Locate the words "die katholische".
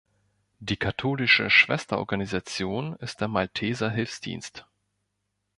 0.57-1.51